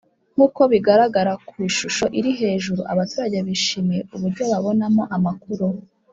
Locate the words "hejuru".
2.41-2.81